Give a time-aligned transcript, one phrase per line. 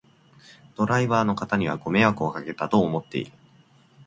[0.75, 3.31] ドライバーの方にはご迷惑をかけたと思っている